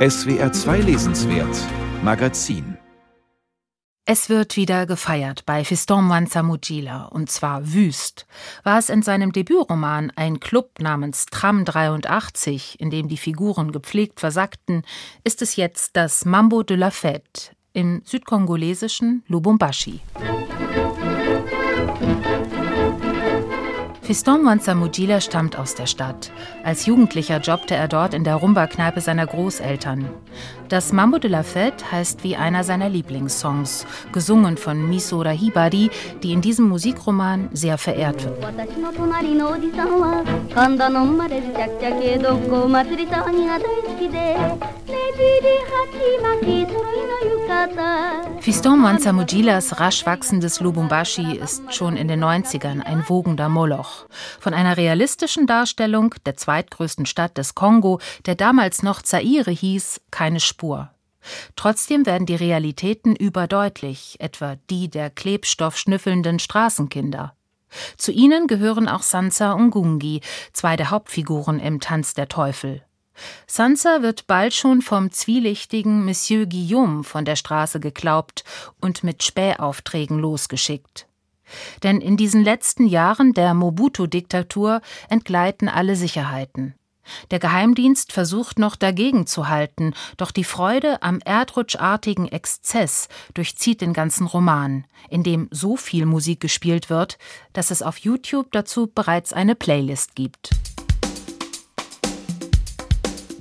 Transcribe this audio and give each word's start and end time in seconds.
SWR 0.00 0.50
2 0.50 0.78
Lesenswert 0.78 1.58
Magazin 2.02 2.78
es 4.06 4.30
wird 4.30 4.56
wieder 4.56 4.86
gefeiert 4.86 5.44
bei 5.44 5.62
Fiston 5.62 6.06
Mwanza 6.06 6.42
Mujila, 6.42 7.04
und 7.04 7.30
zwar 7.30 7.74
wüst. 7.74 8.26
War 8.64 8.78
es 8.78 8.88
in 8.88 9.02
seinem 9.02 9.30
Debütroman 9.30 10.10
ein 10.16 10.40
Club 10.40 10.80
namens 10.80 11.26
Tram 11.26 11.66
83, 11.66 12.80
in 12.80 12.90
dem 12.90 13.08
die 13.08 13.18
Figuren 13.18 13.70
gepflegt 13.72 14.18
versackten, 14.18 14.82
ist 15.22 15.42
es 15.42 15.54
jetzt 15.54 15.96
das 15.96 16.24
Mambo 16.24 16.62
de 16.62 16.78
la 16.78 16.88
Fête 16.88 17.50
im 17.72 18.00
südkongolesischen 18.04 19.22
Lubumbashi. 19.28 20.00
Fiston 24.10 24.42
Mwanza-Mujila 24.42 25.20
stammt 25.20 25.56
aus 25.56 25.76
der 25.76 25.86
Stadt. 25.86 26.32
Als 26.64 26.84
Jugendlicher 26.84 27.38
jobbte 27.38 27.76
er 27.76 27.86
dort 27.86 28.12
in 28.12 28.24
der 28.24 28.34
Rumba-Kneipe 28.34 29.00
seiner 29.00 29.24
Großeltern. 29.24 30.10
Das 30.68 30.92
Mambo 30.92 31.18
de 31.18 31.30
la 31.30 31.42
Fête 31.42 31.92
heißt 31.92 32.24
wie 32.24 32.34
einer 32.34 32.64
seiner 32.64 32.88
Lieblingssongs, 32.88 33.86
gesungen 34.10 34.56
von 34.56 34.88
Misora 34.88 35.30
Hibari, 35.30 35.92
die 36.24 36.32
in 36.32 36.40
diesem 36.40 36.68
Musikroman 36.68 37.50
sehr 37.52 37.78
verehrt 37.78 38.24
wird. 38.24 38.44
Fiston 48.40 48.80
Mwanza 48.80 49.12
Mujilas 49.12 49.78
rasch 49.78 50.06
wachsendes 50.06 50.60
Lubumbashi 50.60 51.36
ist 51.36 51.74
schon 51.74 51.96
in 51.96 52.08
den 52.08 52.24
90ern 52.24 52.80
ein 52.80 53.08
wogender 53.08 53.48
Moloch. 53.48 54.06
Von 54.40 54.54
einer 54.54 54.76
realistischen 54.76 55.46
Darstellung 55.46 56.14
der 56.26 56.36
zweitgrößten 56.36 57.06
Stadt 57.06 57.36
des 57.38 57.54
Kongo, 57.54 58.00
der 58.26 58.34
damals 58.34 58.82
noch 58.82 59.02
Zaire 59.02 59.50
hieß, 59.50 60.00
keine 60.10 60.40
Spur. 60.40 60.90
Trotzdem 61.54 62.06
werden 62.06 62.26
die 62.26 62.34
Realitäten 62.34 63.14
überdeutlich, 63.14 64.16
etwa 64.20 64.56
die 64.70 64.88
der 64.88 65.10
Klebstoff 65.10 65.76
schnüffelnden 65.76 66.38
Straßenkinder. 66.38 67.34
Zu 67.96 68.10
ihnen 68.10 68.46
gehören 68.46 68.88
auch 68.88 69.02
Sansa 69.02 69.52
und 69.52 69.70
Gungi, 69.70 70.22
zwei 70.52 70.76
der 70.76 70.90
Hauptfiguren 70.90 71.60
im 71.60 71.78
Tanz 71.80 72.14
der 72.14 72.28
Teufel. 72.28 72.82
Sansa 73.46 74.02
wird 74.02 74.26
bald 74.26 74.54
schon 74.54 74.82
vom 74.82 75.10
zwielichtigen 75.10 76.04
Monsieur 76.04 76.46
Guillaume 76.46 77.04
von 77.04 77.24
der 77.24 77.36
Straße 77.36 77.80
geklaubt 77.80 78.44
und 78.80 79.04
mit 79.04 79.22
Spähaufträgen 79.22 80.18
losgeschickt. 80.18 81.06
Denn 81.82 82.00
in 82.00 82.16
diesen 82.16 82.44
letzten 82.44 82.86
Jahren 82.86 83.32
der 83.32 83.54
Mobutu-Diktatur 83.54 84.80
entgleiten 85.08 85.68
alle 85.68 85.96
Sicherheiten. 85.96 86.74
Der 87.30 87.38
Geheimdienst 87.38 88.12
versucht 88.12 88.58
noch 88.58 88.76
dagegen 88.76 89.26
zu 89.26 89.48
halten, 89.48 89.94
doch 90.16 90.30
die 90.30 90.44
Freude 90.44 91.02
am 91.02 91.20
erdrutschartigen 91.20 92.28
Exzess 92.28 93.08
durchzieht 93.34 93.80
den 93.80 93.92
ganzen 93.92 94.26
Roman, 94.26 94.84
in 95.08 95.22
dem 95.22 95.48
so 95.50 95.76
viel 95.76 96.06
Musik 96.06 96.40
gespielt 96.40 96.90
wird, 96.90 97.18
dass 97.52 97.70
es 97.70 97.82
auf 97.82 97.98
YouTube 97.98 98.52
dazu 98.52 98.86
bereits 98.86 99.32
eine 99.32 99.54
Playlist 99.54 100.14
gibt. 100.14 100.50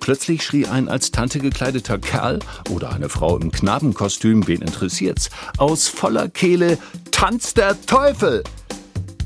Plötzlich 0.09 0.41
schrie 0.41 0.65
ein 0.65 0.89
als 0.89 1.11
Tante 1.11 1.38
gekleideter 1.38 1.99
Kerl 1.99 2.39
oder 2.71 2.91
eine 2.91 3.09
Frau 3.09 3.38
im 3.38 3.52
Knabenkostüm, 3.52 4.47
wen 4.47 4.63
interessiert's, 4.63 5.29
aus 5.59 5.88
voller 5.88 6.29
Kehle 6.29 6.79
Tanz 7.11 7.53
der 7.53 7.79
Teufel! 7.85 8.43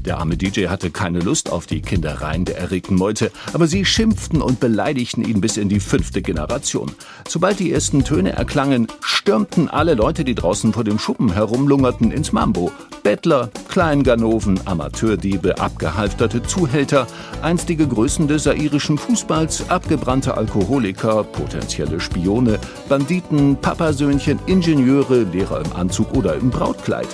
Der 0.06 0.18
arme 0.18 0.36
DJ 0.36 0.68
hatte 0.68 0.92
keine 0.92 1.20
Lust 1.20 1.50
auf 1.50 1.68
die 1.68 1.82
Kindereien 1.82 2.44
der 2.44 2.58
erregten 2.58 2.98
Meute, 2.98 3.32
aber 3.54 3.68
sie 3.68 3.86
schimpften 3.86 4.42
und 4.42 4.60
beleidigten 4.60 5.24
ihn 5.24 5.40
bis 5.40 5.56
in 5.56 5.70
die 5.70 5.80
fünfte 5.80 6.22
Generation. 6.22 6.92
Sobald 7.30 7.60
die 7.60 7.72
ersten 7.72 8.04
Töne 8.04 8.34
erklangen, 8.34 8.88
stürmten 9.00 9.70
alle 9.70 9.94
Leute, 9.94 10.26
die 10.26 10.36
draußen 10.36 10.74
vor 10.74 10.84
dem 10.84 11.00
Schuppen 11.00 11.32
herumlungerten, 11.32 12.12
ins 12.12 12.34
Mambo. 12.34 12.74
Bettler, 13.04 13.52
Kleinganoven, 13.74 14.60
Amateurdiebe, 14.66 15.60
abgehalfterte 15.60 16.44
Zuhälter, 16.44 17.08
einstige 17.42 17.88
Größen 17.88 18.28
des 18.28 18.44
sairischen 18.44 19.00
Fußballs, 19.00 19.68
abgebrannte 19.72 20.38
Alkoholiker, 20.38 21.24
potenzielle 21.24 22.00
Spione, 22.00 22.60
Banditen, 22.88 23.58
Papasöhnchen, 23.60 24.38
Ingenieure, 24.46 25.24
Lehrer 25.24 25.66
im 25.66 25.74
Anzug 25.76 26.16
oder 26.16 26.36
im 26.36 26.52
Brautkleid. 26.52 27.08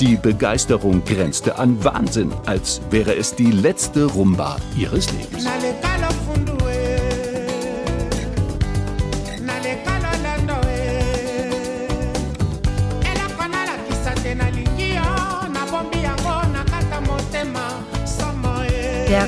Die 0.00 0.16
Begeisterung 0.16 1.02
grenzte 1.02 1.58
an 1.58 1.82
Wahnsinn, 1.82 2.30
als 2.44 2.82
wäre 2.90 3.16
es 3.16 3.34
die 3.34 3.50
letzte 3.50 4.04
Rumba 4.04 4.58
ihres 4.76 5.10
Lebens. 5.12 5.46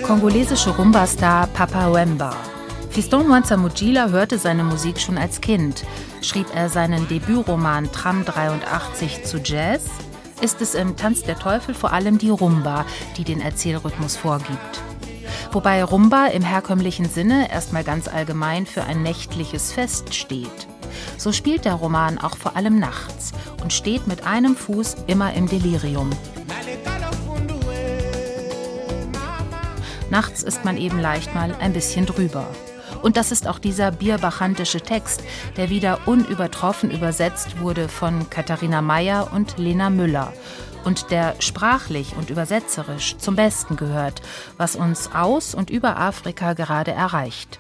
Kongolesische 0.05 0.69
Rumba-Star 0.69 1.47
Papa 1.47 1.91
Wemba. 1.91 2.37
Fiston 2.91 3.27
Mwanza 3.27 3.57
Mujila 3.57 4.11
hörte 4.11 4.39
seine 4.39 4.63
Musik 4.63 5.01
schon 5.01 5.17
als 5.17 5.41
Kind. 5.41 5.83
Schrieb 6.21 6.47
er 6.55 6.69
seinen 6.69 7.09
Debütroman 7.09 7.91
Tram 7.91 8.23
83 8.23 9.25
zu 9.25 9.39
Jazz, 9.39 9.87
ist 10.43 10.61
es 10.61 10.75
im 10.75 10.97
Tanz 10.97 11.23
der 11.23 11.39
Teufel 11.39 11.75
vor 11.75 11.95
allem 11.95 12.19
die 12.19 12.29
Rumba, 12.29 12.85
die 13.17 13.25
den 13.25 13.41
Erzählrhythmus 13.41 14.15
vorgibt. 14.15 14.83
Wobei 15.53 15.83
Rumba 15.83 16.27
im 16.27 16.43
herkömmlichen 16.43 17.09
Sinne 17.09 17.51
erstmal 17.51 17.83
ganz 17.83 18.07
allgemein 18.07 18.67
für 18.67 18.85
ein 18.85 19.03
nächtliches 19.03 19.73
Fest 19.73 20.15
steht. 20.15 20.69
So 21.17 21.33
spielt 21.33 21.65
der 21.65 21.75
Roman 21.75 22.19
auch 22.19 22.37
vor 22.37 22.57
allem 22.57 22.79
nachts 22.79 23.33
und 23.63 23.73
steht 23.73 24.07
mit 24.07 24.27
einem 24.27 24.55
Fuß 24.55 24.97
immer 25.07 25.33
im 25.33 25.49
Delirium. 25.49 26.11
Nachts 30.11 30.43
ist 30.43 30.65
man 30.65 30.77
eben 30.77 31.01
leicht 31.01 31.35
mal 31.35 31.55
ein 31.61 31.73
bisschen 31.73 32.07
drüber. 32.07 32.47
Und 33.03 33.17
das 33.17 33.33
ist 33.33 33.49
auch 33.49 33.59
dieser 33.59 33.91
bierbachantische 33.91 34.81
Text, 34.81 35.23
der 35.57 35.71
wieder 35.71 36.07
unübertroffen 36.07 36.91
übersetzt 36.91 37.61
wurde 37.61 37.89
von 37.89 38.31
Katharina 38.31 38.83
Mayer 38.83 39.31
und 39.33 39.59
Lena 39.59 39.91
Müller 39.91 40.33
und 40.85 41.11
der 41.11 41.35
sprachlich 41.41 42.15
und 42.17 42.31
übersetzerisch 42.31 43.17
zum 43.19 43.37
Besten 43.37 43.77
gehört, 43.77 44.23
was 44.57 44.77
uns 44.77 45.11
aus 45.15 45.55
und 45.55 45.71
über 45.71 45.99
Afrika 45.99 46.53
gerade 46.53 46.93
erreicht. 46.93 47.59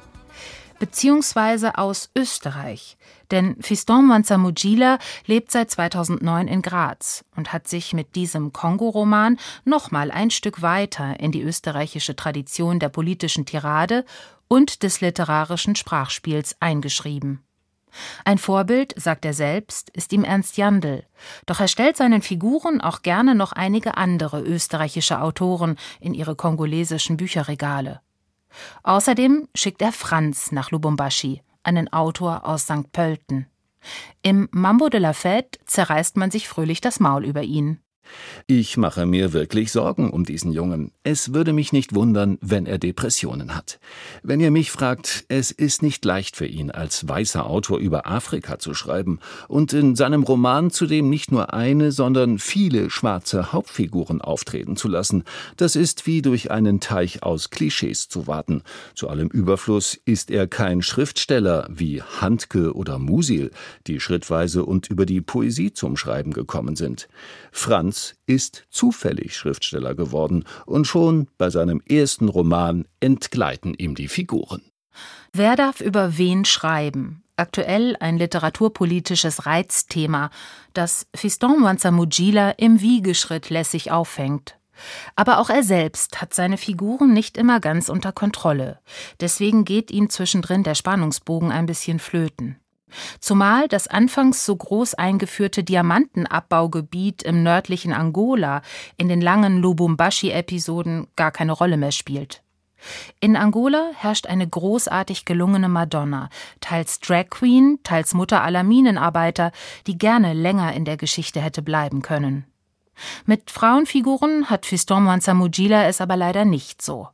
Beziehungsweise 0.79 1.79
aus 1.79 2.11
Österreich, 2.17 2.97
denn 3.31 3.57
Fiston 3.61 4.07
Manzamujila 4.07 4.99
lebt 5.27 5.51
seit 5.51 5.71
2009 5.71 6.49
in 6.49 6.63
Graz 6.63 7.25
und 7.37 7.53
hat 7.53 7.69
sich 7.69 7.93
mit 7.93 8.17
diesem 8.17 8.53
Kongo-Roman 8.53 9.39
nochmal 9.65 10.11
ein 10.11 10.31
Stück 10.31 10.63
weiter 10.63 11.19
in 11.21 11.33
die 11.33 11.43
österreichische 11.43 12.17
Tradition 12.17 12.81
der 12.81 12.89
politischen 12.89 13.47
Tirade 13.47 14.05
und 14.49 14.83
des 14.83 15.01
literarischen 15.01 15.77
Sprachspiels 15.77 16.57
eingeschrieben. 16.61 17.41
Ein 18.25 18.39
Vorbild, 18.39 18.93
sagt 18.97 19.25
er 19.25 19.35
selbst, 19.35 19.91
ist 19.91 20.13
ihm 20.13 20.25
Ernst 20.25 20.57
Jandl, 20.57 21.05
doch 21.47 21.61
er 21.61 21.69
stellt 21.69 21.97
seinen 21.97 22.23
Figuren 22.23 22.81
auch 22.81 23.03
gerne 23.03 23.35
noch 23.35 23.53
einige 23.53 23.97
andere 23.97 24.41
österreichische 24.43 25.21
Autoren 25.21 25.77
in 26.01 26.15
ihre 26.15 26.35
kongolesischen 26.35 27.17
Bücherregale. 27.17 28.01
Außerdem 28.83 29.49
schickt 29.55 29.83
er 29.83 29.93
Franz 29.93 30.53
nach 30.53 30.71
Lubumbashi, 30.71 31.43
einen 31.63 31.93
Autor 31.93 32.47
aus 32.47 32.65
St. 32.65 32.93
Pölten. 32.93 33.47
Im 34.23 34.49
Mambo 34.51 34.89
de 34.89 35.01
la 35.01 35.13
Fête 35.13 35.59
zerreißt 35.67 36.17
man 36.17 36.31
sich 36.31 36.49
fröhlich 36.49 36.81
das 36.81 37.01
Maul 37.01 37.25
über 37.25 37.43
ihn. 37.43 37.81
Ich 38.47 38.77
mache 38.77 39.07
mir 39.07 39.33
wirklich 39.33 39.73
Sorgen 39.73 40.11
um 40.11 40.25
diesen 40.25 40.53
Jungen. 40.53 40.93
Es 41.03 41.33
würde 41.33 41.53
mich 41.53 41.73
nicht 41.73 41.95
wundern, 41.95 42.39
wenn 42.41 42.67
er 42.67 42.79
Depressionen 42.79 43.55
hat. 43.55 43.79
Wenn 44.23 44.41
ihr 44.41 44.51
mich 44.51 44.71
fragt, 44.71 45.25
es 45.29 45.51
ist 45.51 45.83
nicht 45.83 46.05
leicht 46.05 46.37
für 46.37 46.47
ihn, 46.47 46.71
als 46.71 47.09
weißer 47.09 47.47
Autor 47.47 47.79
über 47.79 48.07
Afrika 48.07 48.59
zu 48.59 48.75
schreiben 48.75 49.19
und 49.49 49.73
in 49.73 49.97
seinem 49.97 50.23
Roman 50.23 50.71
zudem 50.71 51.09
nicht 51.09 51.33
nur 51.33 51.55
eine, 51.55 51.93
sondern 51.93 52.39
viele 52.39 52.91
schwarze 52.91 53.53
Hauptfiguren 53.53 54.21
auftreten 54.21 54.77
zu 54.77 54.89
lassen. 54.89 55.25
Das 55.57 55.77
ist 55.77 56.07
wie 56.07 56.23
durch 56.23 56.51
einen 56.51 56.81
Teich 56.81 57.23
aus 57.23 57.51
Klischees 57.51 58.09
zu 58.09 58.27
warten. 58.27 58.63
Zu 58.95 59.09
allem 59.09 59.29
Überfluss 59.29 59.99
ist 60.05 60.31
er 60.31 60.47
kein 60.47 60.83
Schriftsteller 60.83 61.69
wie 61.71 62.03
Handke 62.03 62.75
oder 62.75 62.99
Musil, 62.99 63.51
die 63.87 64.01
schrittweise 64.01 64.65
und 64.65 64.89
über 64.89 65.07
die 65.07 65.21
Poesie 65.21 65.73
zum 65.73 65.97
Schreiben 65.97 66.33
gekommen 66.33 66.77
sind. 66.77 67.09
Franz 67.53 67.94
Franz 67.95 68.17
ist 68.27 68.67
zufällig 68.71 69.37
Schriftsteller 69.37 69.95
geworden 69.95 70.45
und 70.67 70.85
schon 70.85 71.29
bei 71.39 71.49
seinem 71.49 71.81
ersten 71.89 72.29
Roman 72.29 72.89
entgleiten 72.99 73.73
ihm 73.75 73.95
die 73.95 74.09
Figuren. 74.09 74.63
Wer 75.33 75.55
darf 75.55 75.81
über 75.81 76.19
wen 76.19 76.45
schreiben? 76.45 77.23
Aktuell 77.37 77.97
ein 78.01 78.19
literaturpolitisches 78.19 79.47
Reizthema, 79.47 80.31
das 80.73 81.07
Fiston 81.15 81.61
Mwanza-Mujila 81.61 82.51
im 82.57 82.81
Wiegeschritt 82.81 83.49
lässig 83.49 83.93
auffängt. 83.93 84.59
Aber 85.15 85.39
auch 85.39 85.51
er 85.51 85.63
selbst 85.63 86.21
hat 86.21 86.35
seine 86.35 86.57
Figuren 86.59 87.13
nicht 87.13 87.37
immer 87.37 87.61
ganz 87.61 87.89
unter 87.89 88.11
Kontrolle. 88.11 88.81
Deswegen 89.21 89.65
geht 89.65 89.93
ihm 89.93 90.11
zwischendrin 90.11 90.65
der 90.65 90.75
Spannungsbogen 90.75 91.53
ein 91.53 91.67
bisschen 91.67 92.01
flöten. 92.01 92.57
Zumal 93.21 93.69
das 93.69 93.89
anfangs 93.89 94.45
so 94.45 94.57
groß 94.57 94.95
eingeführte 94.95 95.65
Diamantenabbaugebiet 95.65 97.23
im 97.23 97.43
nördlichen 97.43 97.93
Angola 97.93 98.63
in 98.97 99.09
den 99.09 99.21
langen 99.21 99.59
Lubumbashi-Episoden 99.59 101.09
gar 101.17 101.31
keine 101.31 101.53
Rolle 101.53 101.77
mehr 101.77 101.93
spielt. 101.93 102.43
In 103.21 103.37
Angola 103.37 103.91
herrscht 103.95 104.27
eine 104.27 104.47
großartig 104.47 105.25
gelungene 105.25 105.69
Madonna, 105.69 106.29
teils 106.61 107.01
Drag 107.01 107.31
Queen, 107.31 107.79
teils 107.83 108.15
Mutter 108.15 108.43
aller 108.43 108.63
Minenarbeiter, 108.63 109.53
die 109.87 109.97
gerne 109.97 110.35
länger 110.35 110.73
in 110.75 110.85
der 110.85 110.97
Geschichte 110.97 111.41
hätte 111.41 111.63
bleiben 111.63 112.03
können. 112.03 112.45
Mit 113.27 113.51
Frauenfiguren 113.51 114.51
hat 114.51 114.67
Fiston 114.67 115.05
Mwanza-Mujila 115.05 115.87
es 115.87 116.01
aber 116.01 116.17
leider 116.17 116.45
nicht 116.45 116.83
so. 116.83 117.09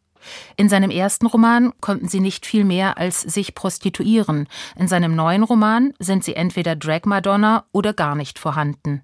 In 0.56 0.68
seinem 0.68 0.90
ersten 0.90 1.26
Roman 1.26 1.72
konnten 1.80 2.08
sie 2.08 2.20
nicht 2.20 2.46
viel 2.46 2.64
mehr 2.64 2.98
als 2.98 3.20
sich 3.20 3.54
prostituieren. 3.54 4.48
In 4.76 4.88
seinem 4.88 5.14
neuen 5.14 5.42
Roman 5.42 5.92
sind 5.98 6.24
sie 6.24 6.34
entweder 6.34 6.76
Drag 6.76 7.04
Madonna 7.04 7.64
oder 7.72 7.92
gar 7.92 8.14
nicht 8.14 8.38
vorhanden. 8.38 9.02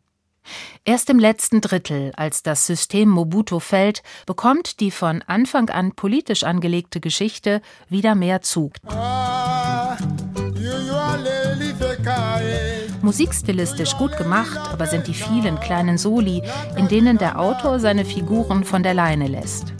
Erst 0.84 1.11
im 1.11 1.19
letzten 1.19 1.61
Drittel, 1.61 2.12
als 2.17 2.43
das 2.43 2.67
System 2.67 3.08
Mobutu 3.08 3.58
fällt, 3.58 4.02
bekommt 4.26 4.81
die 4.81 4.90
von 4.90 5.23
Anfang 5.26 5.70
an 5.70 5.93
politisch 5.93 6.44
angelegte 6.44 7.00
Geschichte 7.00 7.61
wieder 7.88 8.14
mehr 8.14 8.43
Zug. 8.43 8.75
Musikstilistisch 13.02 13.96
gut 13.96 14.17
gemacht, 14.17 14.58
aber 14.73 14.87
sind 14.87 15.06
die 15.06 15.14
vielen 15.14 15.58
kleinen 15.61 15.99
Soli, 15.99 16.43
in 16.76 16.88
denen 16.88 17.19
der 17.19 17.38
Autor 17.38 17.78
seine 17.81 18.05
Figuren 18.05 18.64
von 18.64 18.82
der 18.82 18.94
Leine 18.94 19.26
lässt. 19.28 19.75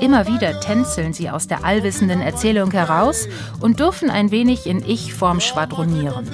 Immer 0.00 0.26
wieder 0.26 0.60
tänzeln 0.60 1.12
sie 1.12 1.30
aus 1.30 1.48
der 1.48 1.64
allwissenden 1.64 2.20
Erzählung 2.20 2.70
heraus 2.70 3.28
und 3.60 3.80
dürfen 3.80 4.10
ein 4.10 4.30
wenig 4.30 4.66
in 4.66 4.84
Ich-Form 4.86 5.40
schwadronieren. 5.40 6.28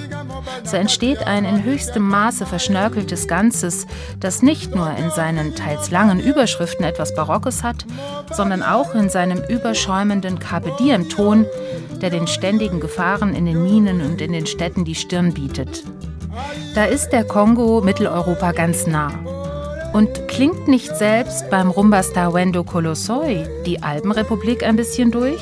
So 0.63 0.77
entsteht 0.77 1.25
ein 1.25 1.45
in 1.45 1.63
höchstem 1.63 2.07
Maße 2.07 2.45
verschnörkeltes 2.45 3.27
Ganzes, 3.27 3.87
das 4.19 4.41
nicht 4.41 4.75
nur 4.75 4.91
in 4.91 5.09
seinen 5.11 5.55
teils 5.55 5.91
langen 5.91 6.19
Überschriften 6.19 6.85
etwas 6.85 7.15
Barockes 7.15 7.63
hat, 7.63 7.85
sondern 8.31 8.63
auch 8.63 8.93
in 8.95 9.09
seinem 9.09 9.41
überschäumenden 9.47 10.39
Carpe 10.39 10.75
Diem-Ton, 10.79 11.45
der 12.01 12.09
den 12.09 12.27
ständigen 12.27 12.79
Gefahren 12.79 13.33
in 13.33 13.45
den 13.45 13.63
Minen 13.63 14.01
und 14.01 14.21
in 14.21 14.33
den 14.33 14.45
Städten 14.45 14.83
die 14.83 14.95
Stirn 14.95 15.33
bietet. 15.33 15.83
Da 16.75 16.85
ist 16.85 17.09
der 17.09 17.23
Kongo 17.23 17.81
Mitteleuropa 17.81 18.51
ganz 18.51 18.87
nah. 18.87 19.11
Und 19.93 20.27
klingt 20.27 20.67
nicht 20.67 20.95
selbst 20.97 21.49
beim 21.51 21.69
Rumba-Star 21.69 22.33
Wendo 22.33 22.63
Colosoi 22.63 23.45
die 23.65 23.83
Alpenrepublik 23.83 24.63
ein 24.63 24.75
bisschen 24.75 25.11
durch? 25.11 25.39